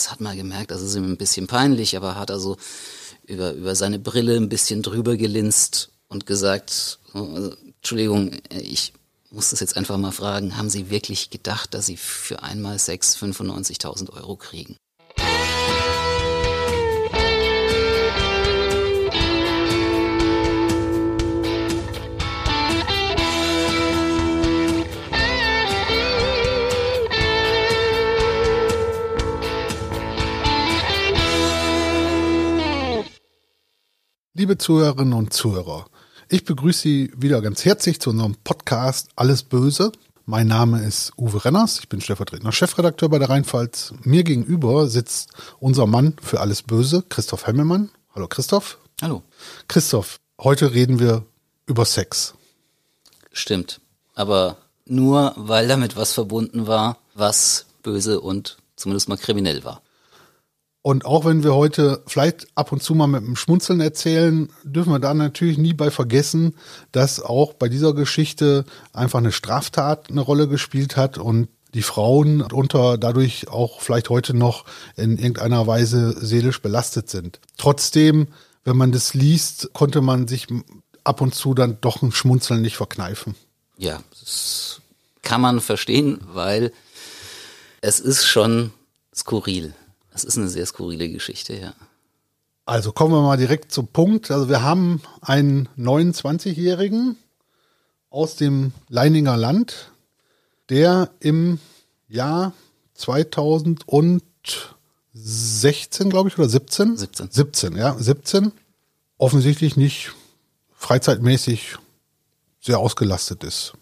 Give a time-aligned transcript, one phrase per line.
[0.00, 2.56] das hat man gemerkt, das ist ihm ein bisschen peinlich, aber hat also
[3.26, 8.94] über, über seine Brille ein bisschen drüber gelinst und gesagt, also, Entschuldigung, ich
[9.30, 13.14] muss das jetzt einfach mal fragen, haben Sie wirklich gedacht, dass Sie für einmal sechs
[13.14, 14.76] 95.000 Euro kriegen?
[34.40, 35.84] Liebe Zuhörerinnen und Zuhörer,
[36.30, 39.92] ich begrüße Sie wieder ganz herzlich zu unserem Podcast Alles Böse.
[40.24, 43.92] Mein Name ist Uwe Renners, ich bin stellvertretender Chefredakteur bei der Rheinpfalz.
[44.02, 47.90] Mir gegenüber sitzt unser Mann für Alles Böse, Christoph Hemmelmann.
[48.14, 48.78] Hallo Christoph.
[49.02, 49.22] Hallo.
[49.68, 51.26] Christoph, heute reden wir
[51.66, 52.32] über Sex.
[53.32, 53.82] Stimmt,
[54.14, 59.82] aber nur weil damit was verbunden war, was böse und zumindest mal kriminell war.
[60.82, 64.92] Und auch wenn wir heute vielleicht ab und zu mal mit einem Schmunzeln erzählen, dürfen
[64.92, 66.54] wir da natürlich nie bei vergessen,
[66.92, 72.40] dass auch bei dieser Geschichte einfach eine Straftat eine Rolle gespielt hat und die Frauen
[72.40, 74.64] unter dadurch auch vielleicht heute noch
[74.96, 77.40] in irgendeiner Weise seelisch belastet sind.
[77.58, 78.28] Trotzdem,
[78.64, 80.46] wenn man das liest, konnte man sich
[81.04, 83.34] ab und zu dann doch ein Schmunzeln nicht verkneifen.
[83.76, 84.80] Ja, das
[85.22, 86.72] kann man verstehen, weil
[87.82, 88.72] es ist schon
[89.14, 89.74] skurril.
[90.10, 91.74] Das ist eine sehr skurrile Geschichte, ja.
[92.66, 94.30] Also kommen wir mal direkt zum Punkt.
[94.30, 97.16] Also wir haben einen 29-Jährigen
[98.10, 99.90] aus dem Leininger Land,
[100.68, 101.58] der im
[102.08, 102.52] Jahr
[102.94, 104.20] 2016,
[106.10, 106.96] glaube ich, oder 17?
[106.96, 107.30] 17.
[107.30, 108.52] 17, ja, 17.
[109.18, 110.12] Offensichtlich nicht
[110.74, 111.76] freizeitmäßig
[112.60, 113.72] sehr ausgelastet ist.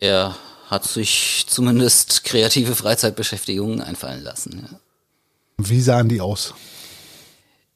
[0.00, 0.34] Er
[0.72, 4.66] hat sich zumindest kreative Freizeitbeschäftigungen einfallen lassen.
[4.70, 4.78] Ja.
[5.58, 6.54] Wie sahen die aus?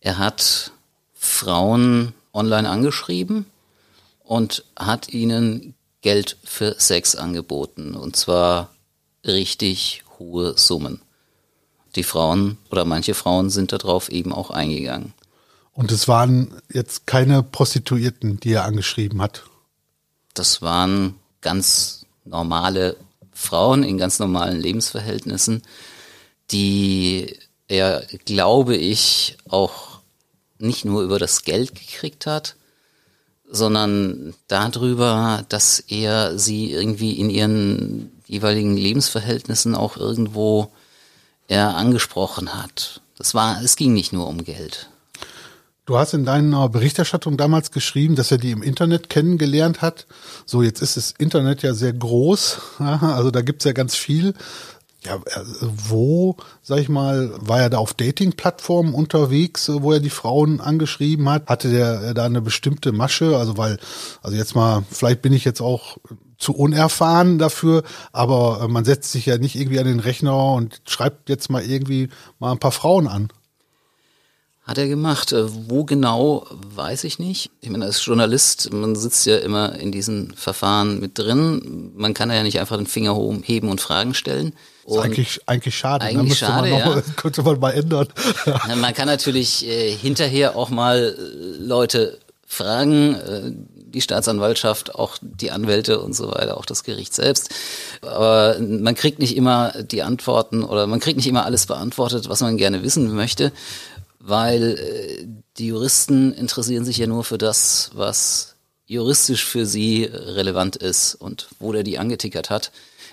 [0.00, 0.72] Er hat
[1.12, 3.44] Frauen online angeschrieben
[4.24, 7.94] und hat ihnen Geld für Sex angeboten.
[7.94, 8.70] Und zwar
[9.26, 11.02] richtig hohe Summen.
[11.96, 15.12] Die Frauen oder manche Frauen sind darauf eben auch eingegangen.
[15.74, 19.42] Und es waren jetzt keine Prostituierten, die er angeschrieben hat.
[20.32, 22.96] Das waren ganz normale
[23.32, 25.62] Frauen in ganz normalen Lebensverhältnissen,
[26.50, 27.36] die
[27.68, 30.00] er, glaube ich, auch
[30.58, 32.56] nicht nur über das Geld gekriegt hat,
[33.48, 40.72] sondern darüber, dass er sie irgendwie in ihren jeweiligen Lebensverhältnissen auch irgendwo
[41.48, 43.00] er angesprochen hat.
[43.18, 44.88] Das war, es ging nicht nur um Geld.
[45.86, 50.06] Du hast in deiner Berichterstattung damals geschrieben, dass er die im Internet kennengelernt hat.
[50.44, 54.34] So, jetzt ist das Internet ja sehr groß, also da gibt's ja ganz viel.
[55.04, 60.10] Ja, äh, wo, sag ich mal, war er da auf Dating-Plattformen unterwegs, wo er die
[60.10, 61.46] Frauen angeschrieben hat?
[61.46, 63.36] Hatte der da eine bestimmte Masche?
[63.36, 63.78] Also, weil,
[64.22, 65.98] also jetzt mal, vielleicht bin ich jetzt auch
[66.36, 70.82] zu unerfahren dafür, aber äh, man setzt sich ja nicht irgendwie an den Rechner und
[70.88, 72.08] schreibt jetzt mal irgendwie
[72.40, 73.28] mal ein paar Frauen an.
[74.66, 75.30] Hat er gemacht.
[75.32, 77.50] Äh, wo genau, weiß ich nicht.
[77.60, 81.92] Ich meine, als Journalist, man sitzt ja immer in diesen Verfahren mit drin.
[81.94, 84.54] Man kann ja nicht einfach den Finger heben und Fragen stellen.
[84.84, 86.04] Und ist eigentlich, eigentlich schade.
[86.04, 86.10] Ne?
[86.10, 87.02] Eigentlich schade, man noch, ja.
[87.16, 88.08] Könnte man mal ändern.
[88.76, 95.52] man kann natürlich äh, hinterher auch mal äh, Leute fragen, äh, die Staatsanwaltschaft, auch die
[95.52, 97.50] Anwälte und so weiter, auch das Gericht selbst.
[98.02, 102.40] Aber man kriegt nicht immer die Antworten oder man kriegt nicht immer alles beantwortet, was
[102.40, 103.52] man gerne wissen möchte
[104.28, 105.26] weil äh,
[105.58, 108.56] die Juristen interessieren sich ja nur für das, was
[108.86, 112.72] juristisch für sie relevant ist und wo der die angetickert hat,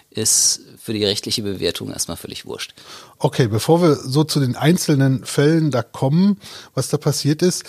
[0.10, 2.74] ist für die rechtliche Bewertung erstmal völlig wurscht.
[3.18, 6.40] Okay, bevor wir so zu den einzelnen Fällen da kommen,
[6.76, 7.66] was da passiert ist,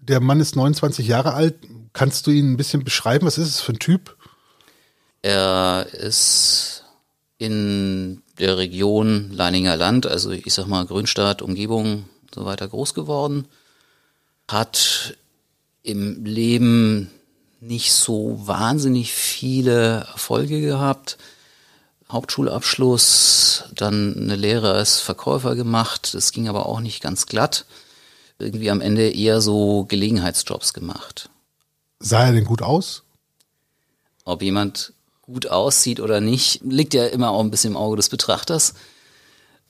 [0.00, 1.54] der Mann ist 29 Jahre alt.
[1.92, 3.26] Kannst du ihn ein bisschen beschreiben?
[3.26, 4.16] Was ist es für ein Typ?
[5.20, 6.84] Er ist
[7.38, 13.46] in der Region Leininger Land, also ich sag mal Grünstadt, Umgebung, so weiter groß geworden,
[14.48, 15.16] hat
[15.82, 17.10] im Leben
[17.60, 21.18] nicht so wahnsinnig viele Erfolge gehabt.
[22.10, 26.14] Hauptschulabschluss, dann eine Lehre als Verkäufer gemacht.
[26.14, 27.64] Das ging aber auch nicht ganz glatt.
[28.38, 31.30] Irgendwie am Ende eher so Gelegenheitsjobs gemacht.
[32.00, 33.04] Sah er denn gut aus?
[34.24, 34.92] Ob jemand
[35.22, 38.74] gut aussieht oder nicht, liegt ja immer auch ein bisschen im Auge des Betrachters.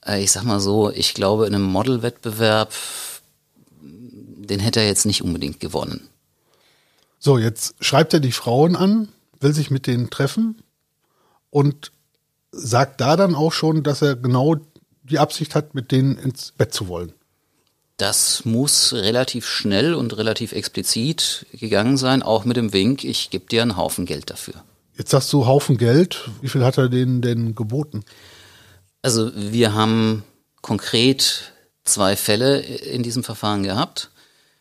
[0.05, 2.73] Äh, ich sag mal so, ich glaube, in einem Modelwettbewerb,
[3.81, 6.09] den hätte er jetzt nicht unbedingt gewonnen.
[7.19, 9.07] So, jetzt schreibt er die Frauen an,
[9.39, 10.61] will sich mit denen treffen
[11.49, 11.91] und
[12.51, 14.57] sagt da dann auch schon, dass er genau
[15.03, 17.13] die Absicht hat, mit denen ins Bett zu wollen.
[17.97, 23.45] Das muss relativ schnell und relativ explizit gegangen sein, auch mit dem Wink, ich gebe
[23.45, 24.55] dir einen Haufen Geld dafür.
[24.97, 26.29] Jetzt sagst du Haufen Geld.
[26.41, 28.03] Wie viel hat er denen denn geboten?
[29.03, 30.23] Also wir haben
[30.61, 31.51] konkret
[31.83, 34.09] zwei Fälle in diesem Verfahren gehabt.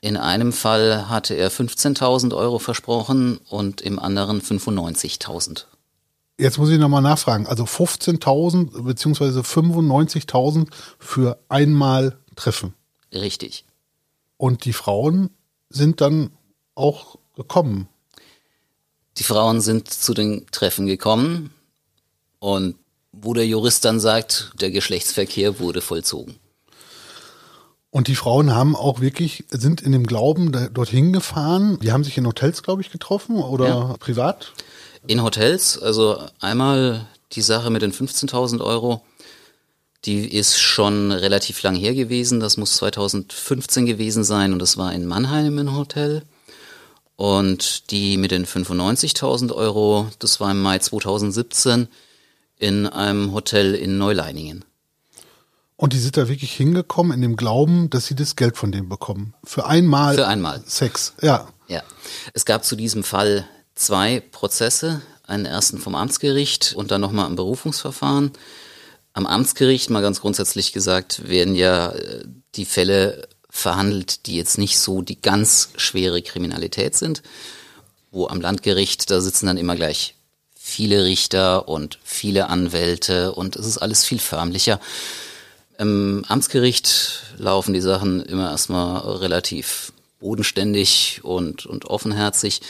[0.01, 5.67] In einem Fall hatte er 15.000 Euro versprochen und im anderen 95.000.
[6.39, 7.47] Jetzt muss ich nochmal nachfragen.
[7.47, 10.67] Also 15.000 beziehungsweise 95.000
[10.99, 12.75] für einmal Treffen.
[13.13, 13.65] Richtig.
[14.39, 15.31] Und die Frauen
[15.69, 16.33] sind dann
[16.75, 17.89] auch gekommen.
[19.19, 21.53] Die Frauen sind zu den Treffen gekommen
[22.41, 22.75] und
[23.13, 26.37] wo der Jurist dann sagt, der Geschlechtsverkehr wurde vollzogen.
[27.91, 31.79] Und die Frauen haben auch wirklich, sind in dem Glauben dorthin gefahren.
[31.83, 33.97] Die haben sich in Hotels, glaube ich, getroffen oder ja.
[34.01, 34.53] privat?
[35.07, 35.79] In Hotels.
[35.79, 39.03] Also einmal die Sache mit den 15.000 Euro.
[40.07, 42.41] Die ist schon relativ lang her gewesen.
[42.41, 46.23] Das muss 2015 gewesen sein und das war in Mannheim im Hotel.
[47.17, 51.89] Und die mit den 95.000 Euro, das war im Mai 2017
[52.63, 54.65] in einem Hotel in Neuleiningen.
[55.75, 58.89] Und die sind da wirklich hingekommen in dem Glauben, dass sie das Geld von dem
[58.89, 59.35] bekommen.
[59.43, 60.15] Für einmal.
[60.15, 60.63] Für einmal.
[60.65, 61.49] Sex, ja.
[61.67, 61.83] Ja.
[62.35, 63.45] Es gab zu diesem Fall
[63.75, 65.03] zwei Prozesse.
[65.27, 68.31] Einen ersten vom Amtsgericht und dann nochmal ein Berufungsverfahren.
[69.13, 72.25] Am Amtsgericht, mal ganz grundsätzlich gesagt, werden ja äh,
[72.55, 77.23] die Fälle verhandelt, die jetzt nicht so die ganz schwere Kriminalität sind.
[78.13, 80.15] Wo am Landgericht, da sitzen dann immer gleich
[80.73, 84.81] viele Richter und viele Anwälte und es ist alles viel förmlicher.
[85.79, 92.63] Im Amtsgericht laufen die Sachen immer erstmal relativ bodenständig und, und offenherzig.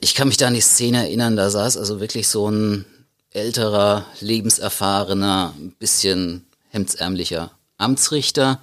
[0.00, 2.84] Ich kann mich da an die Szene erinnern, da saß also wirklich so ein
[3.30, 8.60] älterer, lebenserfahrener, ein bisschen hemdsärmlicher Amtsrichter,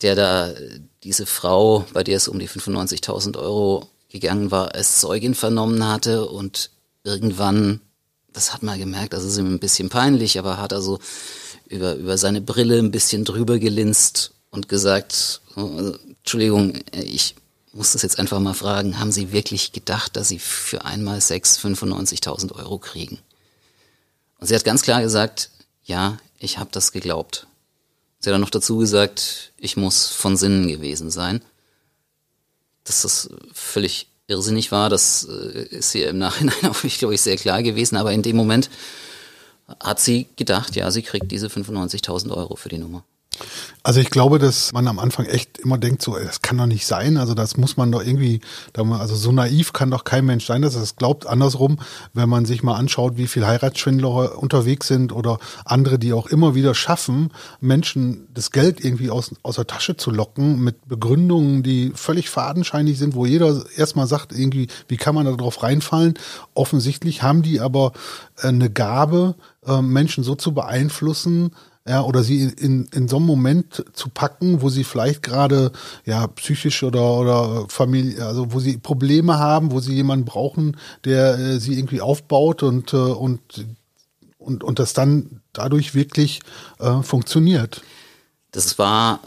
[0.00, 0.54] der da
[1.02, 6.26] diese Frau, bei der es um die 95.000 Euro gegangen war, als Zeugin vernommen hatte
[6.26, 6.70] und
[7.04, 7.80] irgendwann,
[8.32, 10.98] das hat man gemerkt, das ist ihm ein bisschen peinlich, aber hat also
[11.68, 17.34] über, über seine Brille ein bisschen drüber gelinst und gesagt, also, Entschuldigung, ich
[17.72, 21.58] muss das jetzt einfach mal fragen, haben Sie wirklich gedacht, dass Sie für einmal Sex
[21.58, 23.18] 95.000 Euro kriegen?
[24.38, 25.50] Und sie hat ganz klar gesagt,
[25.84, 27.46] ja, ich habe das geglaubt.
[28.18, 31.42] Sie hat dann noch dazu gesagt, ich muss von Sinnen gewesen sein.
[32.84, 37.36] Das völlig irrsinnig war, das äh, ist ihr im Nachhinein auch, ich glaube ich, sehr
[37.36, 37.96] klar gewesen.
[37.96, 38.70] Aber in dem Moment
[39.78, 43.04] hat sie gedacht, ja, sie kriegt diese 95.000 Euro für die Nummer.
[43.82, 46.86] Also ich glaube, dass man am Anfang echt immer denkt, so, das kann doch nicht
[46.86, 47.16] sein.
[47.16, 48.40] Also das muss man doch irgendwie,
[48.74, 51.26] also so naiv kann doch kein Mensch sein, dass er das glaubt.
[51.26, 51.78] Andersrum,
[52.12, 56.54] wenn man sich mal anschaut, wie viel Heiratsschwindler unterwegs sind oder andere, die auch immer
[56.54, 57.30] wieder schaffen,
[57.60, 62.98] Menschen das Geld irgendwie aus, aus der Tasche zu locken mit Begründungen, die völlig fadenscheinig
[62.98, 66.14] sind, wo jeder erstmal sagt, irgendwie, wie kann man da drauf reinfallen?
[66.52, 67.92] Offensichtlich haben die aber
[68.42, 69.36] äh, eine Gabe,
[69.66, 71.52] äh, Menschen so zu beeinflussen,
[71.90, 75.72] ja, oder sie in, in so einem Moment zu packen, wo sie vielleicht gerade
[76.04, 81.36] ja psychisch oder oder Familie, also wo sie Probleme haben, wo sie jemanden brauchen, der
[81.36, 83.40] äh, sie irgendwie aufbaut und äh, und
[84.38, 86.38] und und das dann dadurch wirklich
[86.78, 87.82] äh, funktioniert.
[88.52, 89.18] Das war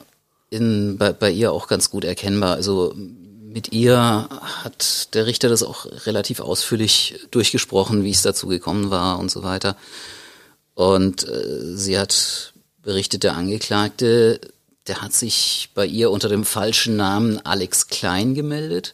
[0.50, 2.54] in, bei, bei ihr auch ganz gut erkennbar.
[2.54, 4.30] Also mit ihr
[4.64, 9.44] hat der Richter das auch relativ ausführlich durchgesprochen, wie es dazu gekommen war und so
[9.44, 9.76] weiter.
[10.76, 12.53] Und äh, sie hat
[12.84, 14.40] berichtet, der Angeklagte,
[14.88, 18.94] der hat sich bei ihr unter dem falschen Namen Alex Klein gemeldet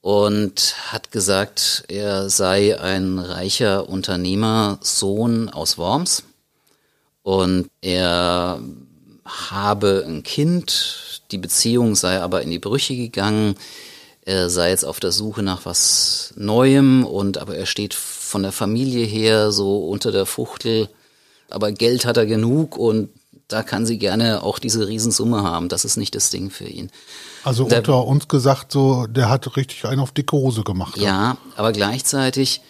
[0.00, 6.24] und hat gesagt, er sei ein reicher Unternehmersohn aus Worms
[7.22, 8.60] und er
[9.26, 13.56] habe ein Kind, die Beziehung sei aber in die Brüche gegangen,
[14.22, 18.52] er sei jetzt auf der Suche nach was Neuem und aber er steht von der
[18.52, 20.88] Familie her so unter der Fuchtel,
[21.50, 23.10] aber Geld hat er genug und
[23.48, 25.68] da kann sie gerne auch diese Riesensumme haben.
[25.68, 26.90] Das ist nicht das Ding für ihn.
[27.42, 30.96] Also der, unter uns gesagt, so, der hat richtig einen auf dicke Hose gemacht.
[30.96, 32.60] Ja, aber gleichzeitig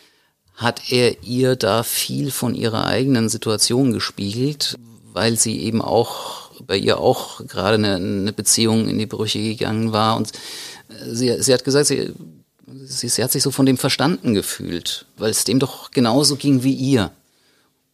[0.55, 4.79] hat er ihr da viel von ihrer eigenen Situation gespiegelt,
[5.13, 9.93] weil sie eben auch bei ihr auch gerade eine, eine Beziehung in die Brüche gegangen
[9.93, 10.33] war und
[11.07, 12.13] sie, sie hat gesagt, sie
[12.85, 16.63] sie, sie hat sich so von dem verstanden gefühlt, weil es dem doch genauso ging
[16.63, 17.11] wie ihr.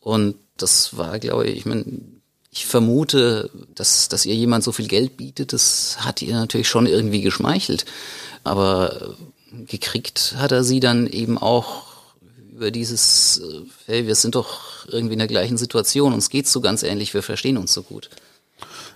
[0.00, 1.84] Und das war, glaube ich, ich meine,
[2.50, 6.86] ich vermute, dass, dass ihr jemand so viel Geld bietet, das hat ihr natürlich schon
[6.86, 7.84] irgendwie geschmeichelt.
[8.44, 9.16] Aber
[9.66, 11.84] gekriegt hat er sie dann eben auch
[12.52, 16.60] über dieses, äh, hey, wir sind doch irgendwie in der gleichen Situation, uns geht's so
[16.60, 18.08] ganz ähnlich, wir verstehen uns so gut.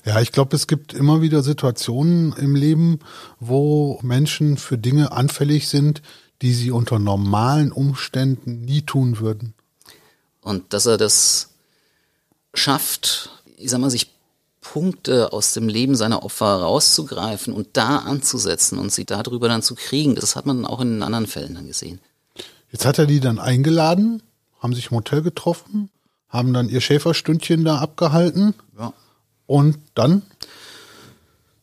[0.07, 3.01] Ja, ich glaube, es gibt immer wieder Situationen im Leben,
[3.39, 6.01] wo Menschen für Dinge anfällig sind,
[6.41, 9.53] die sie unter normalen Umständen nie tun würden.
[10.41, 11.50] Und dass er das
[12.55, 14.11] schafft, ich sag mal, sich
[14.61, 19.75] Punkte aus dem Leben seiner Opfer rauszugreifen und da anzusetzen und sie darüber dann zu
[19.75, 22.01] kriegen, das hat man auch in anderen Fällen dann gesehen.
[22.71, 24.23] Jetzt hat er die dann eingeladen,
[24.61, 25.91] haben sich im Hotel getroffen,
[26.29, 28.55] haben dann ihr Schäferstündchen da abgehalten.
[28.79, 28.93] Ja.
[29.47, 30.23] Und dann?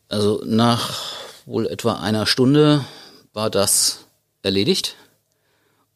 [0.08, 1.00] Also nach
[1.46, 2.84] wohl etwa einer Stunde
[3.32, 4.04] war das
[4.42, 4.96] erledigt.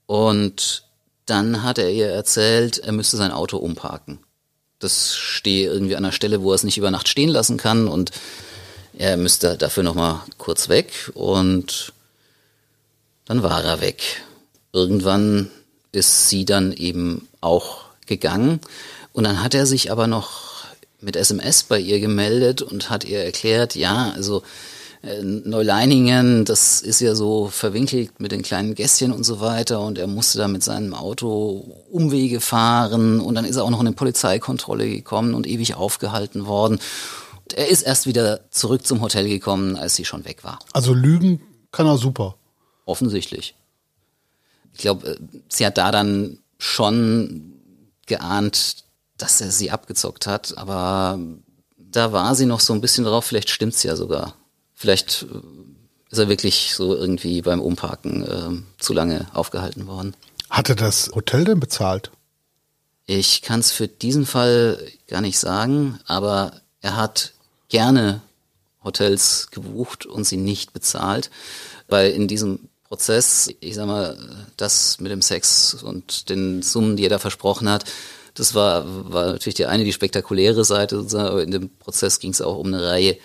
[0.07, 0.85] Und
[1.27, 4.21] dann hat er ihr erzählt, er müsste sein Auto umparken.
[4.83, 7.87] Das stehe irgendwie an einer Stelle, wo er es nicht über Nacht stehen lassen kann.
[7.87, 8.11] Und
[8.99, 11.11] er müsste dafür nochmal kurz weg.
[11.15, 11.93] Und
[13.25, 14.03] dann war er weg.
[14.73, 15.51] Irgendwann
[15.93, 18.61] ist sie dann eben auch gegangen.
[19.13, 20.67] Und dann hat er sich aber noch
[21.01, 24.43] mit SMS bei ihr gemeldet und hat ihr erklärt, ja, also
[25.03, 30.07] Neuleiningen, das ist ja so verwinkelt mit den kleinen Gästchen und so weiter und er
[30.07, 33.97] musste da mit seinem Auto Umwege fahren und dann ist er auch noch in eine
[33.97, 36.79] Polizeikontrolle gekommen und ewig aufgehalten worden.
[37.43, 40.61] Und er ist erst wieder zurück zum Hotel gekommen, als sie schon weg war.
[40.73, 41.41] Also Lügen
[41.73, 42.37] kann er super.
[42.85, 43.57] Offensichtlich.
[44.73, 45.17] Ich glaube, äh,
[45.49, 47.55] sie hat da dann schon
[48.07, 48.85] geahnt,
[49.19, 51.19] dass er sie abgezockt hat, aber
[51.77, 54.35] da war sie noch so ein bisschen drauf, vielleicht stimmt's ja sogar.
[54.75, 55.37] Vielleicht äh,
[56.11, 60.15] ist er wirklich so irgendwie beim Umparken äh, zu lange aufgehalten worden.
[60.51, 62.11] Hatte das Hotel denn bezahlt?
[63.07, 67.33] Ich kann es für diesen Fall gar nicht sagen, aber er hat
[67.69, 68.21] gerne
[68.85, 71.31] Hotels gebucht und sie nicht bezahlt,
[71.89, 74.19] weil in diesem Prozess, ich sag mal,
[74.57, 77.85] das mit dem Sex und den Summen, die er da versprochen hat,
[78.35, 82.41] das war, war natürlich die eine, die spektakuläre Seite, aber in dem Prozess ging es
[82.41, 83.17] auch um eine Reihe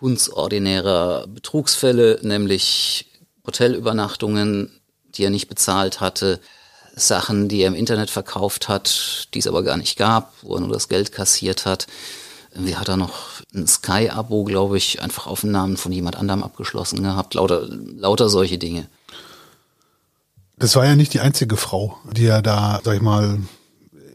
[0.00, 3.06] hundsordinärer Betrugsfälle, nämlich
[3.46, 4.70] Hotelübernachtungen,
[5.14, 6.40] die er nicht bezahlt hatte,
[6.96, 10.60] Sachen, die er im Internet verkauft hat, die es aber gar nicht gab, wo er
[10.60, 11.86] nur das Geld kassiert hat.
[12.54, 16.42] Wie hat er noch ein Sky-Abo, glaube ich, einfach auf den Namen von jemand anderem
[16.42, 17.34] abgeschlossen gehabt?
[17.34, 18.86] Lauter, lauter solche Dinge.
[20.58, 23.38] Das war ja nicht die einzige Frau, die er da, sag ich mal,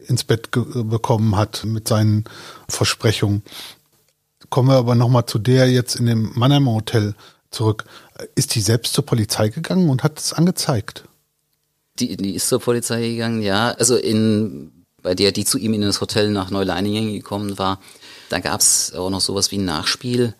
[0.06, 2.24] ins Bett bekommen hat mit seinen
[2.68, 3.42] Versprechungen.
[4.50, 7.14] Kommen wir aber nochmal zu der jetzt in dem Mannheimer Hotel
[7.50, 7.84] zurück.
[8.34, 11.04] Ist die selbst zur Polizei gegangen und hat es angezeigt?
[11.98, 13.70] Die, die ist zur Polizei gegangen, ja.
[13.72, 17.80] Also in, bei der, die zu ihm in das Hotel nach Neuleiningen gekommen war,
[18.28, 20.34] da gab es auch noch sowas wie ein Nachspiel.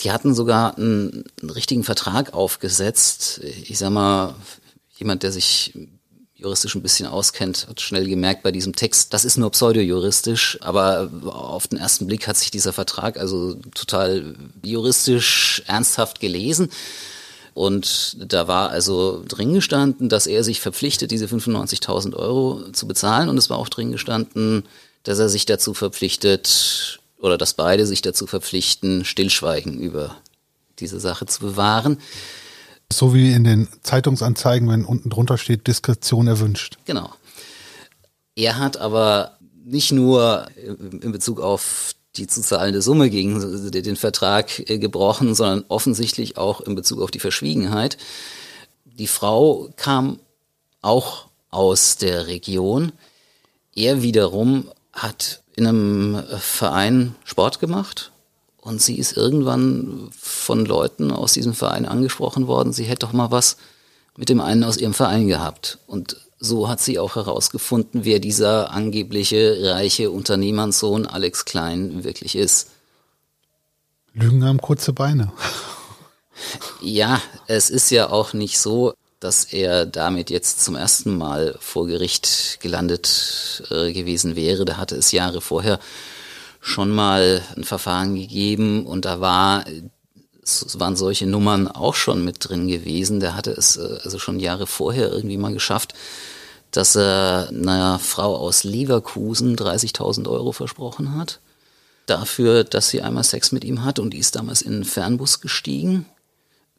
[0.00, 3.40] Die hatten sogar einen, einen richtigen Vertrag aufgesetzt.
[3.42, 4.34] Ich sag mal,
[4.96, 5.74] jemand, der sich
[6.40, 11.10] juristisch ein bisschen auskennt, hat schnell gemerkt bei diesem Text, das ist nur pseudo-juristisch, aber
[11.24, 16.70] auf den ersten Blick hat sich dieser Vertrag also total juristisch ernsthaft gelesen.
[17.54, 23.28] Und da war also drin gestanden, dass er sich verpflichtet, diese 95.000 Euro zu bezahlen.
[23.28, 24.64] Und es war auch drin gestanden,
[25.02, 30.16] dass er sich dazu verpflichtet, oder dass beide sich dazu verpflichten, Stillschweigen über
[30.78, 31.98] diese Sache zu bewahren.
[32.92, 36.78] So wie in den Zeitungsanzeigen, wenn unten drunter steht, Diskretion erwünscht.
[36.84, 37.10] Genau.
[38.34, 44.58] Er hat aber nicht nur in Bezug auf die zu zahlende Summe gegen den Vertrag
[44.68, 47.98] äh, gebrochen, sondern offensichtlich auch in Bezug auf die Verschwiegenheit.
[48.84, 50.18] Die Frau kam
[50.82, 52.92] auch aus der Region.
[53.74, 58.10] Er wiederum hat in einem Verein Sport gemacht
[58.70, 63.30] und sie ist irgendwann von Leuten aus diesem Verein angesprochen worden, sie hätte doch mal
[63.30, 63.56] was
[64.16, 65.78] mit dem einen aus ihrem Verein gehabt.
[65.88, 72.68] Und so hat sie auch herausgefunden, wer dieser angebliche reiche Unternehmersohn Alex Klein wirklich ist.
[74.14, 75.32] Lügen haben kurze Beine.
[76.80, 81.86] Ja, es ist ja auch nicht so, dass er damit jetzt zum ersten Mal vor
[81.86, 84.64] Gericht gelandet äh, gewesen wäre.
[84.64, 85.78] Da hatte es Jahre vorher
[86.60, 89.64] schon mal ein Verfahren gegeben und da war
[90.42, 93.20] es waren solche Nummern auch schon mit drin gewesen.
[93.20, 95.94] Der hatte es äh, also schon Jahre vorher irgendwie mal geschafft,
[96.70, 101.40] dass er einer Frau aus Leverkusen 30.000 Euro versprochen hat.
[102.06, 105.40] Dafür, dass sie einmal Sex mit ihm hat und die ist damals in einen Fernbus
[105.40, 106.06] gestiegen,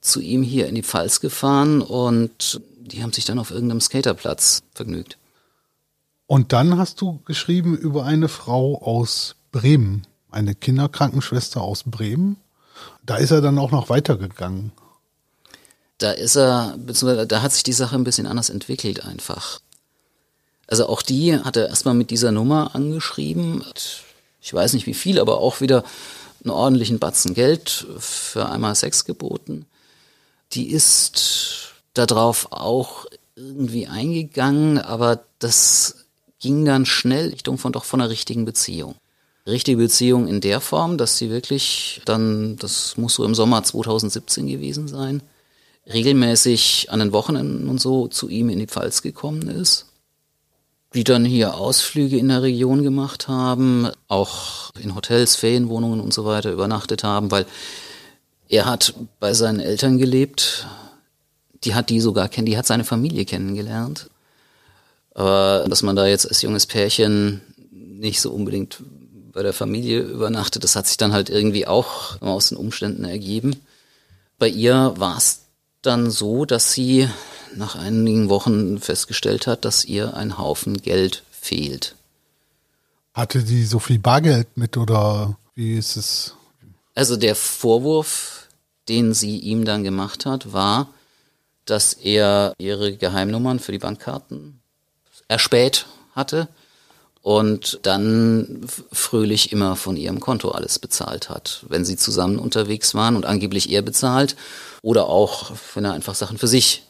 [0.01, 4.63] zu ihm hier in die Pfalz gefahren und die haben sich dann auf irgendeinem Skaterplatz
[4.73, 5.17] vergnügt.
[6.27, 12.38] Und dann hast du geschrieben über eine Frau aus Bremen, eine Kinderkrankenschwester aus Bremen.
[13.05, 14.72] Da ist er dann auch noch weitergegangen.
[15.98, 19.60] Da ist er, beziehungsweise da hat sich die Sache ein bisschen anders entwickelt einfach.
[20.67, 23.63] Also auch die hat er erstmal mit dieser Nummer angeschrieben.
[24.41, 25.84] Ich weiß nicht wie viel, aber auch wieder
[26.43, 29.65] einen ordentlichen Batzen Geld für einmal Sex geboten.
[30.53, 33.05] Die ist darauf auch
[33.36, 36.05] irgendwie eingegangen, aber das
[36.39, 38.96] ging dann schnell Richtung von doch von einer richtigen Beziehung.
[39.48, 44.48] Richtige Beziehung in der Form, dass sie wirklich dann, das muss so im Sommer 2017
[44.48, 45.24] gewesen sein,
[45.91, 49.88] regelmäßig an den Wochenenden und so zu ihm in die Pfalz gekommen ist.
[50.93, 56.25] Die dann hier Ausflüge in der Region gemacht haben, auch in Hotels, Ferienwohnungen und so
[56.25, 57.45] weiter übernachtet haben, weil
[58.50, 60.67] er hat bei seinen Eltern gelebt.
[61.63, 64.10] Die hat die sogar kennen, die hat seine Familie kennengelernt.
[65.13, 68.83] Aber dass man da jetzt als junges Pärchen nicht so unbedingt
[69.33, 73.55] bei der Familie übernachtet, das hat sich dann halt irgendwie auch aus den Umständen ergeben.
[74.38, 75.41] Bei ihr war es
[75.81, 77.09] dann so, dass sie
[77.55, 81.95] nach einigen Wochen festgestellt hat, dass ihr ein Haufen Geld fehlt.
[83.13, 86.35] Hatte sie so viel Bargeld mit oder wie ist es?
[86.95, 88.47] Also der Vorwurf,
[88.88, 90.93] den sie ihm dann gemacht hat, war,
[91.65, 94.61] dass er ihre Geheimnummern für die Bankkarten
[95.27, 95.85] erspäht
[96.15, 96.47] hatte
[97.22, 103.16] und dann fröhlich immer von ihrem Konto alles bezahlt hat, wenn sie zusammen unterwegs waren
[103.16, 104.36] und angeblich er bezahlt
[104.82, 106.84] oder auch, wenn er einfach Sachen für sich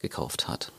[0.00, 0.72] gekauft hat.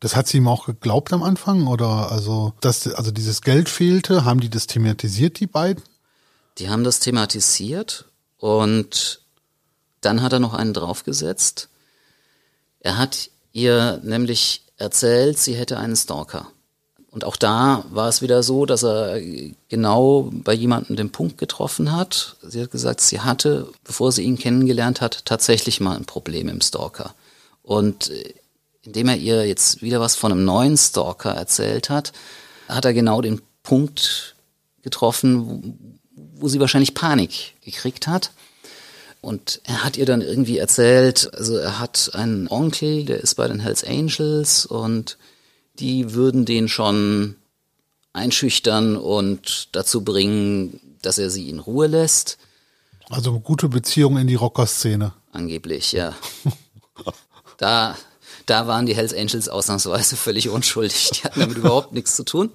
[0.00, 4.24] Das hat sie ihm auch geglaubt am Anfang oder also, dass also dieses Geld fehlte,
[4.24, 5.82] haben die das thematisiert, die beiden?
[6.58, 8.04] Die haben das thematisiert
[8.36, 9.22] und
[10.00, 11.68] dann hat er noch einen draufgesetzt.
[12.78, 16.46] Er hat ihr nämlich erzählt, sie hätte einen Stalker.
[17.18, 19.20] Und auch da war es wieder so, dass er
[19.68, 22.36] genau bei jemandem den Punkt getroffen hat.
[22.42, 26.60] Sie hat gesagt, sie hatte, bevor sie ihn kennengelernt hat, tatsächlich mal ein Problem im
[26.60, 27.16] Stalker.
[27.64, 28.34] Und äh,
[28.82, 32.12] indem er ihr jetzt wieder was von einem neuen Stalker erzählt hat,
[32.68, 34.36] hat er genau den Punkt
[34.82, 35.48] getroffen,
[36.14, 38.30] wo, wo sie wahrscheinlich Panik gekriegt hat.
[39.22, 43.48] Und er hat ihr dann irgendwie erzählt, also er hat einen Onkel, der ist bei
[43.48, 45.18] den Hells Angels und
[45.78, 47.36] die würden den schon
[48.12, 52.38] einschüchtern und dazu bringen, dass er sie in Ruhe lässt.
[53.08, 55.12] Also gute Beziehung in die Rockerszene.
[55.32, 56.14] Angeblich, ja.
[57.56, 57.96] da,
[58.46, 61.10] da waren die Hells Angels ausnahmsweise völlig unschuldig.
[61.14, 62.50] Die hatten damit überhaupt nichts zu tun.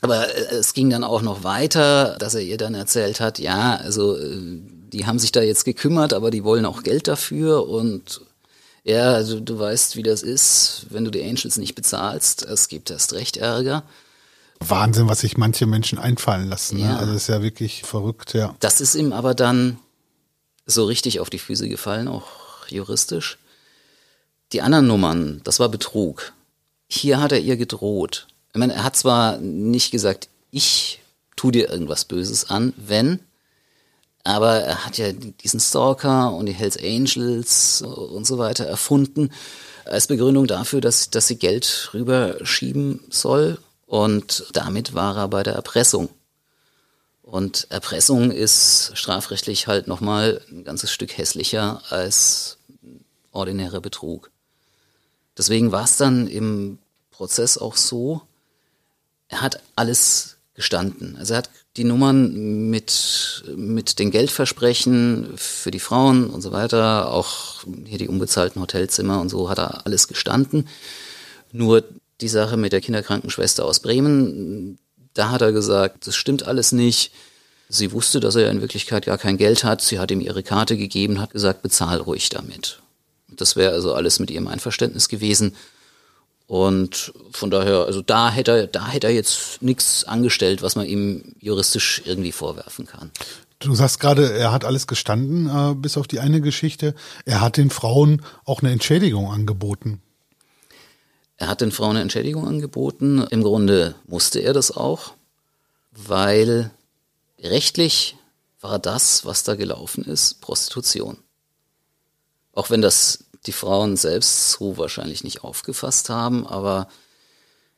[0.00, 3.76] Aber äh, es ging dann auch noch weiter, dass er ihr dann erzählt hat, ja,
[3.76, 4.60] also äh,
[4.92, 8.22] die haben sich da jetzt gekümmert, aber die wollen auch Geld dafür und
[8.88, 12.42] ja, also du weißt, wie das ist, wenn du die Angels nicht bezahlst.
[12.42, 13.82] Es gibt erst recht Ärger.
[14.60, 16.78] Wahnsinn, was sich manche Menschen einfallen lassen.
[16.78, 16.84] Ne?
[16.84, 16.92] Ja.
[16.92, 16.98] Ne?
[16.98, 18.54] Also das ist ja wirklich verrückt, ja.
[18.60, 19.78] Das ist ihm aber dann
[20.64, 22.28] so richtig auf die Füße gefallen, auch
[22.68, 23.38] juristisch.
[24.52, 26.32] Die anderen Nummern, das war Betrug.
[26.88, 28.26] Hier hat er ihr gedroht.
[28.54, 31.00] Ich meine, er hat zwar nicht gesagt, ich
[31.36, 33.20] tu dir irgendwas Böses an, wenn,
[34.28, 39.30] aber er hat ja diesen Stalker und die Hells Angels und so weiter erfunden
[39.86, 43.58] als Begründung dafür, dass, dass sie Geld rüberschieben soll.
[43.86, 46.10] Und damit war er bei der Erpressung.
[47.22, 52.58] Und Erpressung ist strafrechtlich halt nochmal ein ganzes Stück hässlicher als
[53.32, 54.30] ordinärer Betrug.
[55.38, 56.78] Deswegen war es dann im
[57.10, 58.20] Prozess auch so,
[59.28, 61.16] er hat alles gestanden.
[61.16, 67.12] Also er hat die Nummern mit, mit den Geldversprechen für die Frauen und so weiter,
[67.12, 70.66] auch hier die unbezahlten Hotelzimmer und so hat er alles gestanden.
[71.52, 71.84] Nur
[72.20, 74.80] die Sache mit der Kinderkrankenschwester aus Bremen,
[75.14, 77.12] da hat er gesagt, das stimmt alles nicht.
[77.68, 79.80] Sie wusste, dass er in Wirklichkeit gar kein Geld hat.
[79.80, 82.80] Sie hat ihm ihre Karte gegeben, hat gesagt, bezahl ruhig damit.
[83.28, 85.54] Das wäre also alles mit ihrem Einverständnis gewesen.
[86.48, 90.86] Und von daher, also da hätte er, da hätte er jetzt nichts angestellt, was man
[90.86, 93.10] ihm juristisch irgendwie vorwerfen kann.
[93.58, 96.94] Du sagst gerade, er hat alles gestanden, äh, bis auf die eine Geschichte.
[97.26, 100.00] Er hat den Frauen auch eine Entschädigung angeboten.
[101.36, 103.26] Er hat den Frauen eine Entschädigung angeboten.
[103.30, 105.12] Im Grunde musste er das auch,
[105.92, 106.70] weil
[107.40, 108.16] rechtlich
[108.62, 111.18] war das, was da gelaufen ist, Prostitution.
[112.54, 116.88] Auch wenn das die Frauen selbst so wahrscheinlich nicht aufgefasst haben, aber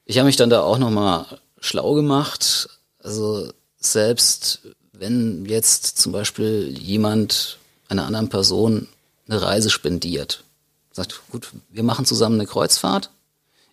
[0.04, 1.26] ich habe mich dann da auch nochmal
[1.60, 2.68] schlau gemacht.
[2.98, 4.60] Also selbst
[4.92, 8.88] wenn jetzt zum Beispiel jemand einer anderen Person
[9.28, 10.44] eine Reise spendiert,
[10.92, 13.10] sagt, gut, wir machen zusammen eine Kreuzfahrt,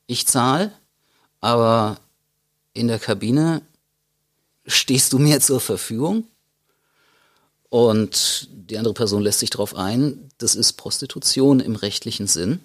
[0.06, 0.72] ich zahle,
[1.42, 1.98] aber
[2.74, 3.62] in der Kabine
[4.66, 6.26] stehst du mir zur Verfügung
[7.70, 12.60] und die andere Person lässt sich darauf ein, das ist Prostitution im rechtlichen Sinn.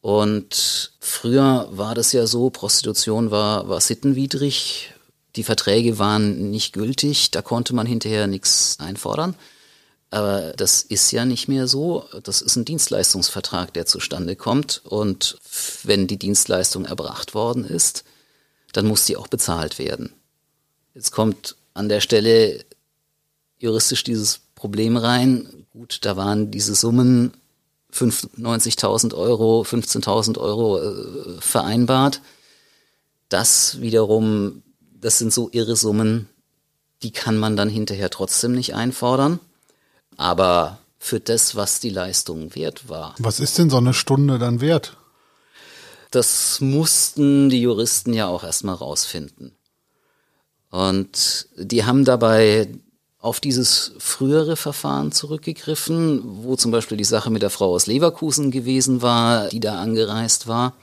[0.00, 4.92] Und früher war das ja so, Prostitution war, war sittenwidrig,
[5.36, 9.34] die Verträge waren nicht gültig, da konnte man hinterher nichts einfordern.
[10.10, 12.04] Aber das ist ja nicht mehr so.
[12.22, 14.82] Das ist ein Dienstleistungsvertrag, der zustande kommt.
[14.84, 15.38] Und
[15.84, 18.04] wenn die Dienstleistung erbracht worden ist,
[18.74, 20.12] dann muss die auch bezahlt werden.
[20.94, 22.62] Jetzt kommt an der Stelle
[23.62, 25.66] juristisch dieses Problem rein.
[25.72, 27.32] Gut, da waren diese Summen
[27.94, 32.20] 95.000 Euro, 15.000 Euro äh, vereinbart.
[33.28, 34.62] Das wiederum,
[35.00, 36.28] das sind so irre Summen,
[37.02, 39.40] die kann man dann hinterher trotzdem nicht einfordern.
[40.16, 43.14] Aber für das, was die Leistung wert war.
[43.18, 44.96] Was ist denn so eine Stunde dann wert?
[46.10, 49.56] Das mussten die Juristen ja auch erstmal rausfinden.
[50.70, 52.68] Und die haben dabei
[53.22, 58.50] auf dieses frühere Verfahren zurückgegriffen, wo zum Beispiel die Sache mit der Frau aus Leverkusen
[58.50, 60.74] gewesen war, die da angereist war.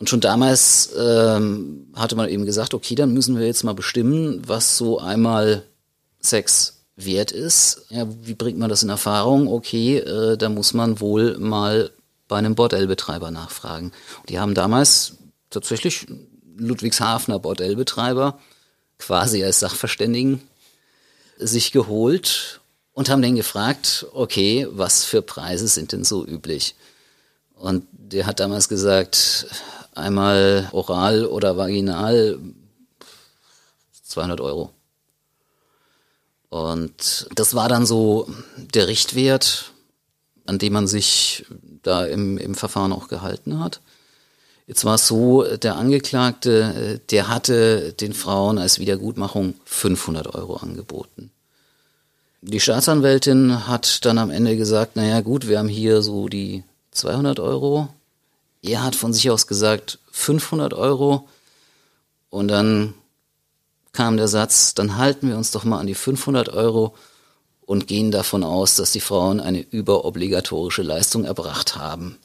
[0.00, 4.42] Und schon damals ähm, hatte man eben gesagt, okay, dann müssen wir jetzt mal bestimmen,
[4.46, 5.62] was so einmal
[6.18, 7.86] Sex wert ist.
[7.90, 9.46] Ja, wie bringt man das in Erfahrung?
[9.46, 11.92] Okay, äh, da muss man wohl mal
[12.26, 13.92] bei einem Bordellbetreiber nachfragen.
[14.18, 15.14] Und die haben damals
[15.48, 16.08] tatsächlich
[16.56, 18.40] Ludwigshafener Bordellbetreiber
[18.98, 20.40] quasi als Sachverständigen
[21.38, 22.60] sich geholt
[22.92, 26.74] und haben den gefragt, okay, was für Preise sind denn so üblich?
[27.56, 29.46] Und der hat damals gesagt,
[29.94, 32.38] einmal oral oder vaginal
[34.04, 34.70] 200 Euro.
[36.50, 39.72] Und das war dann so der Richtwert,
[40.46, 41.46] an dem man sich
[41.82, 43.80] da im, im Verfahren auch gehalten hat.
[44.66, 51.30] Jetzt war es so, der Angeklagte, der hatte den Frauen als Wiedergutmachung 500 Euro angeboten.
[52.40, 57.40] Die Staatsanwältin hat dann am Ende gesagt, naja gut, wir haben hier so die 200
[57.40, 57.88] Euro.
[58.62, 61.28] Er hat von sich aus gesagt 500 Euro.
[62.30, 62.94] Und dann
[63.92, 66.94] kam der Satz, dann halten wir uns doch mal an die 500 Euro
[67.66, 72.18] und gehen davon aus, dass die Frauen eine überobligatorische Leistung erbracht haben.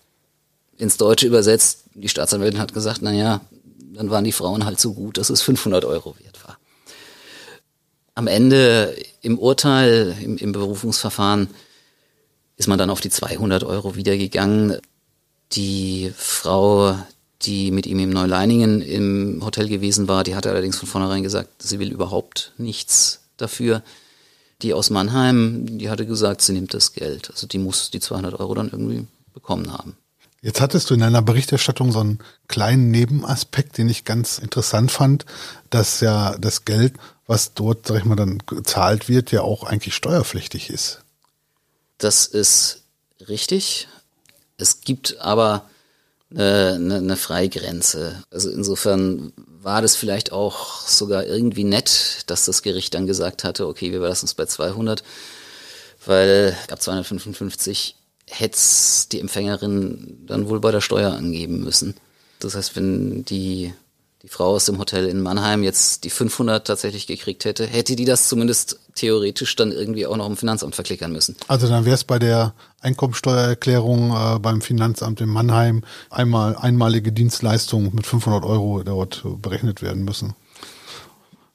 [0.80, 3.42] Ins Deutsche übersetzt, die Staatsanwältin hat gesagt, na ja,
[3.94, 6.58] dann waren die Frauen halt so gut, dass es 500 Euro wert war.
[8.15, 11.50] Am Ende im Urteil, im, im Berufungsverfahren,
[12.56, 14.78] ist man dann auf die 200 Euro wiedergegangen.
[15.52, 16.96] Die Frau,
[17.42, 21.62] die mit ihm im Neuleiningen im Hotel gewesen war, die hatte allerdings von vornherein gesagt,
[21.62, 23.84] sie will überhaupt nichts dafür.
[24.62, 27.30] Die aus Mannheim, die hatte gesagt, sie nimmt das Geld.
[27.32, 29.98] Also die muss die 200 Euro dann irgendwie bekommen haben.
[30.41, 35.25] Jetzt hattest du in deiner Berichterstattung so einen kleinen Nebenaspekt, den ich ganz interessant fand,
[35.69, 36.93] dass ja das Geld,
[37.28, 41.02] was dort, sag ich mal, dann gezahlt wird, ja auch eigentlich steuerpflichtig ist.
[41.97, 42.84] Das ist
[43.28, 43.89] richtig.
[44.58, 45.69] Es gibt aber
[46.32, 48.23] eine, eine, eine Freigrenze.
[48.32, 53.67] Also insofern war das vielleicht auch sogar irgendwie nett, dass das Gericht dann gesagt hatte,
[53.67, 55.04] okay, wir lassen es bei 200,
[56.06, 57.95] weil ab 255
[58.30, 58.60] hätte
[59.12, 61.96] die Empfängerin dann wohl bei der Steuer angeben müssen.
[62.39, 63.74] Das heißt, wenn die
[64.24, 68.04] die Frau aus dem Hotel in Mannheim jetzt die 500 tatsächlich gekriegt hätte, hätte die
[68.04, 71.38] das zumindest theoretisch dann irgendwie auch noch im Finanzamt verklickern müssen.
[71.48, 77.96] Also dann wäre es bei der Einkommensteuererklärung äh, beim Finanzamt in Mannheim einmal einmalige Dienstleistung
[77.96, 80.36] mit 500 Euro dort berechnet werden müssen.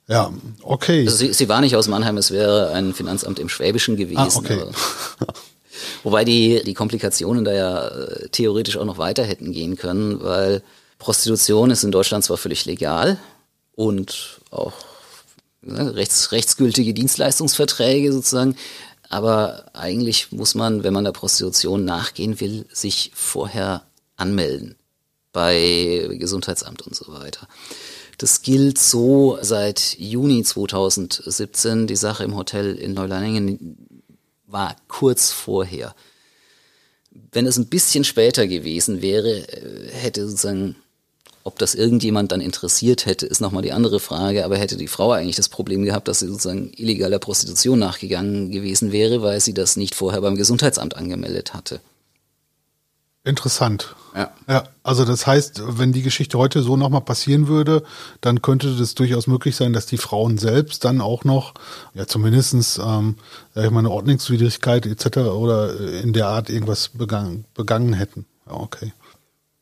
[0.07, 0.33] Ja,
[0.63, 1.05] okay.
[1.07, 4.19] Also sie, sie war nicht aus Mannheim, es wäre ein Finanzamt im Schwäbischen gewesen.
[4.19, 4.65] Ah, okay.
[6.03, 10.63] wobei die, die Komplikationen da ja äh, theoretisch auch noch weiter hätten gehen können, weil
[10.99, 13.19] Prostitution ist in Deutschland zwar völlig legal
[13.75, 14.73] und auch
[15.63, 18.57] ne, rechts, rechtsgültige Dienstleistungsverträge sozusagen,
[19.11, 23.83] aber eigentlich muss man, wenn man der Prostitution nachgehen will, sich vorher
[24.17, 24.77] anmelden
[25.33, 27.49] bei Gesundheitsamt und so weiter.
[28.19, 31.87] Das gilt so seit Juni 2017.
[31.87, 33.84] Die Sache im Hotel in Neuleiningen
[34.55, 35.95] war kurz vorher.
[37.33, 40.77] Wenn es ein bisschen später gewesen wäre, äh, hätte sozusagen
[41.47, 44.47] ob das irgendjemand dann interessiert hätte, ist nochmal die andere Frage.
[44.47, 48.93] Aber hätte die Frau eigentlich das Problem gehabt, dass sie sozusagen illegaler Prostitution nachgegangen gewesen
[48.93, 51.81] wäre, weil sie das nicht vorher beim Gesundheitsamt angemeldet hatte.
[53.25, 53.97] Interessant.
[54.15, 54.31] Ja.
[54.47, 54.65] ja.
[54.83, 57.83] Also das heißt, wenn die Geschichte heute so nochmal passieren würde,
[58.21, 61.55] dann könnte das durchaus möglich sein, dass die Frauen selbst dann auch noch,
[61.95, 63.17] ja zumindestens, ähm,
[63.55, 65.19] ich meine, Ordnungswidrigkeit etc.
[65.19, 68.27] oder in der Art irgendwas begangen, begangen hätten.
[68.47, 68.93] Ja, okay.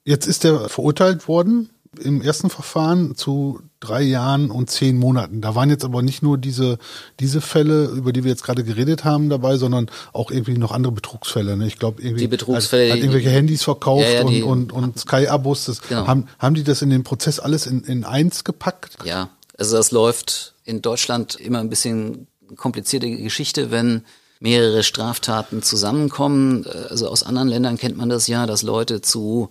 [0.05, 1.71] Jetzt ist er verurteilt worden
[2.01, 5.41] im ersten Verfahren zu drei Jahren und zehn Monaten.
[5.41, 6.79] Da waren jetzt aber nicht nur diese,
[7.21, 10.93] diese Fälle, über die wir jetzt gerade geredet haben, dabei, sondern auch irgendwie noch andere
[10.93, 11.57] Betrugsfälle.
[11.57, 11.67] Ne?
[11.67, 14.99] Ich glaube, irgendwie die Betrugsfälle, hat, hat irgendwelche Handys verkauft ja, ja, und, und, und
[14.99, 15.81] Sky-Abos.
[15.89, 16.07] Genau.
[16.07, 18.99] Haben, haben die das in den Prozess alles in, in eins gepackt?
[19.05, 24.03] Ja, also das läuft in Deutschland immer ein bisschen komplizierte Geschichte, wenn
[24.41, 26.67] mehrere Straftaten zusammenkommen.
[26.89, 29.51] Also aus anderen Ländern kennt man das ja, dass Leute zu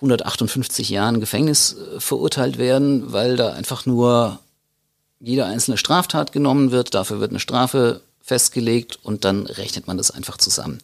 [0.00, 4.38] 158 Jahren Gefängnis äh, verurteilt werden, weil da einfach nur
[5.18, 10.10] jede einzelne Straftat genommen wird, dafür wird eine Strafe festgelegt und dann rechnet man das
[10.10, 10.78] einfach zusammen.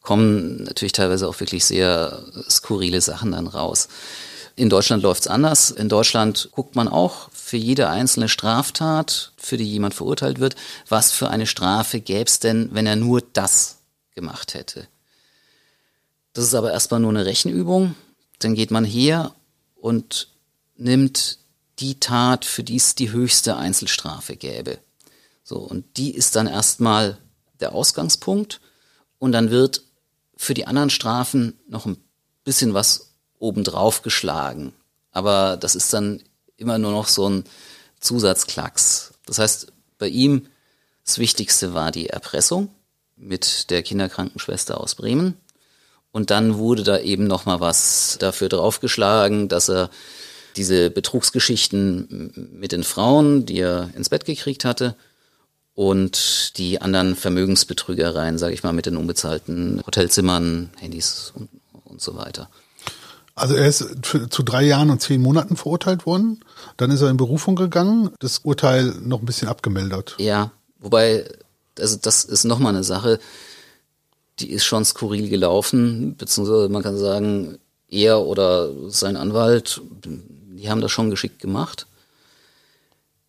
[0.00, 3.88] Kommen natürlich teilweise auch wirklich sehr skurrile Sachen dann raus.
[4.56, 5.70] In Deutschland läuft's anders.
[5.70, 10.56] In Deutschland guckt man auch für jede einzelne Straftat, für die jemand verurteilt wird,
[10.88, 13.76] was für eine Strafe gäbe es denn, wenn er nur das
[14.16, 14.88] gemacht hätte.
[16.32, 17.94] Das ist aber erstmal nur eine Rechenübung.
[18.38, 19.34] Dann geht man her
[19.76, 20.28] und
[20.76, 21.38] nimmt
[21.78, 24.78] die Tat, für die es die höchste Einzelstrafe gäbe.
[25.44, 27.18] So, und die ist dann erstmal
[27.60, 28.60] der Ausgangspunkt
[29.18, 29.82] und dann wird
[30.36, 31.96] für die anderen Strafen noch ein
[32.44, 34.72] bisschen was obendrauf geschlagen.
[35.10, 36.22] Aber das ist dann
[36.56, 37.44] immer nur noch so ein
[38.00, 39.14] Zusatzklacks.
[39.26, 40.46] Das heißt, bei ihm
[41.04, 42.68] das Wichtigste war die Erpressung
[43.16, 45.34] mit der Kinderkrankenschwester aus Bremen.
[46.12, 49.90] Und dann wurde da eben noch mal was dafür draufgeschlagen, dass er
[50.56, 54.96] diese Betrugsgeschichten mit den Frauen, die er ins Bett gekriegt hatte,
[55.74, 61.48] und die anderen Vermögensbetrügereien, sage ich mal, mit den unbezahlten Hotelzimmern, Handys und,
[61.84, 62.50] und so weiter.
[63.36, 66.40] Also er ist zu drei Jahren und zehn Monaten verurteilt worden.
[66.76, 68.10] Dann ist er in Berufung gegangen.
[68.18, 70.16] Das Urteil noch ein bisschen abgemildert.
[70.18, 71.24] Ja, wobei,
[71.78, 73.20] also das ist nochmal eine Sache
[74.40, 80.80] die ist schon skurril gelaufen, beziehungsweise man kann sagen, er oder sein Anwalt, die haben
[80.80, 81.86] das schon geschickt gemacht.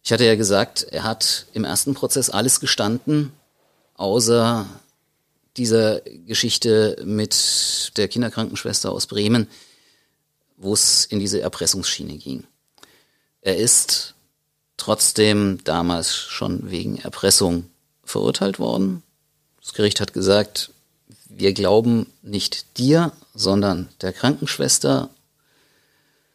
[0.04, 3.32] Ich hatte ja gesagt, er hat im ersten Prozess alles gestanden,
[3.96, 4.66] außer
[5.58, 9.48] dieser Geschichte mit der Kinderkrankenschwester aus Bremen,
[10.58, 12.46] wo es in diese Erpressungsschiene ging.
[13.42, 14.16] Er ist
[14.78, 17.70] trotzdem damals schon wegen Erpressung
[18.04, 19.04] verurteilt worden.
[19.62, 20.72] Das Gericht hat gesagt,
[21.40, 25.10] wir glauben nicht dir, sondern der Krankenschwester,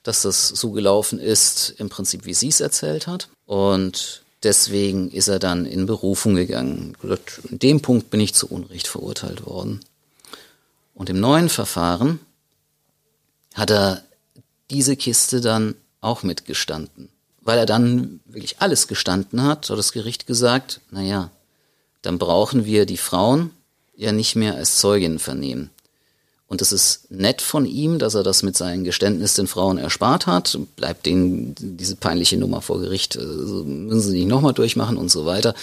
[0.02, 3.28] dass das so gelaufen ist, im Prinzip, wie sie es erzählt hat.
[3.46, 6.96] Und deswegen ist er dann in Berufung gegangen.
[7.50, 9.80] In dem Punkt bin ich zu Unrecht verurteilt worden.
[10.94, 12.20] Und im neuen Verfahren
[13.54, 14.02] hat er
[14.70, 17.10] diese Kiste dann auch mitgestanden.
[17.42, 21.30] Weil er dann wirklich alles gestanden hat, hat das Gericht gesagt, naja,
[22.00, 23.50] dann brauchen wir die Frauen,
[23.96, 25.70] ja nicht mehr als Zeugin vernehmen.
[26.46, 30.26] Und es ist nett von ihm, dass er das mit seinen Geständnis den Frauen erspart
[30.26, 30.58] hat.
[30.76, 35.26] Bleibt denen diese peinliche Nummer vor Gericht, also müssen sie nicht nochmal durchmachen und so
[35.26, 35.54] weiter.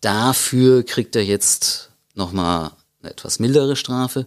[0.00, 4.26] Dafür kriegt er jetzt nochmal eine etwas mildere Strafe.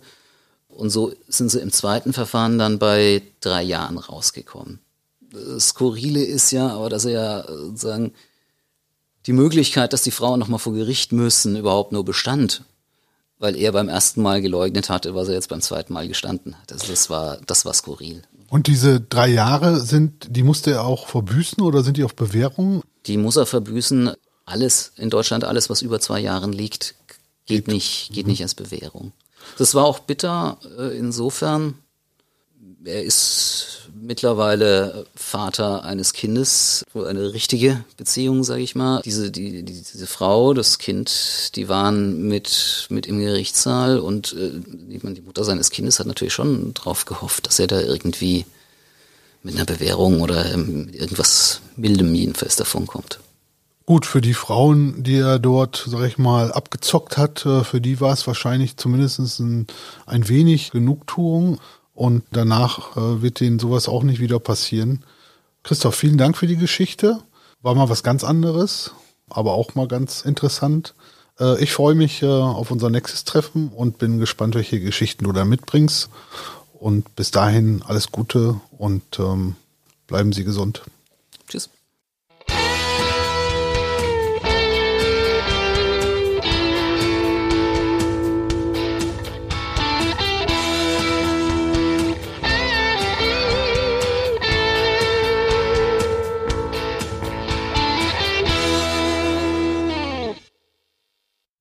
[0.67, 4.79] Und so sind sie im zweiten Verfahren dann bei drei Jahren rausgekommen.
[5.31, 8.13] Das Skurrile ist ja, aber dass er ja sozusagen
[9.25, 12.63] die Möglichkeit, dass die Frauen nochmal vor Gericht müssen, überhaupt nur bestand
[13.43, 16.71] weil er beim ersten Mal geleugnet hatte, was er jetzt beim zweiten Mal gestanden hat.
[16.71, 18.21] Also das war, das war skurril.
[18.49, 22.83] Und diese drei Jahre sind, die musste er auch verbüßen oder sind die auf Bewährung?
[23.05, 24.11] Die muss er verbüßen.
[24.45, 26.95] Alles in Deutschland, alles was über zwei Jahren liegt,
[27.45, 29.11] geht nicht, geht nicht als Bewährung.
[29.57, 31.73] Das war auch bitter äh, insofern.
[32.85, 39.01] Er ist mittlerweile Vater eines Kindes, eine richtige Beziehung, sage ich mal.
[39.03, 44.51] Diese, die, die, diese Frau, das Kind, die waren mit, mit im Gerichtssaal und äh,
[44.53, 48.45] die Mutter seines Kindes hat natürlich schon drauf gehofft, dass er da irgendwie
[49.41, 53.19] mit einer Bewährung oder ähm, irgendwas Mildem jedenfalls davon kommt.
[53.85, 57.99] Gut, für die Frauen, die er dort, sag ich mal, abgezockt hat, äh, für die
[57.99, 59.67] war es wahrscheinlich zumindest ein,
[60.05, 61.59] ein wenig Genugtuung.
[61.93, 65.03] Und danach äh, wird denen sowas auch nicht wieder passieren.
[65.63, 67.21] Christoph, vielen Dank für die Geschichte.
[67.61, 68.91] War mal was ganz anderes,
[69.29, 70.95] aber auch mal ganz interessant.
[71.39, 75.31] Äh, ich freue mich äh, auf unser nächstes Treffen und bin gespannt, welche Geschichten du
[75.31, 76.09] da mitbringst.
[76.73, 79.55] Und bis dahin alles Gute und ähm,
[80.07, 80.81] bleiben Sie gesund.
[81.47, 81.69] Tschüss.